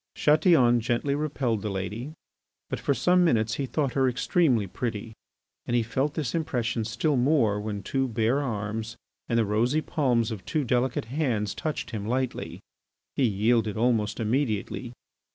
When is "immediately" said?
14.19-14.91